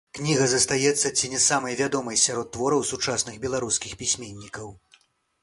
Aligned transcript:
Кніга 0.17 0.45
застаецца 0.51 1.11
ці 1.17 1.29
не 1.33 1.41
самай 1.47 1.77
вядомай 1.81 2.17
сярод 2.23 2.47
твораў 2.57 2.81
сучасных 2.93 3.39
беларускіх 3.45 3.93
пісьменнікаў. 4.03 4.75